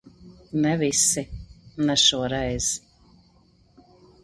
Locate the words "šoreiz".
2.05-2.73